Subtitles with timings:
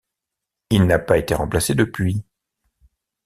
[0.71, 2.23] Il n'a pas été remplacé depuis.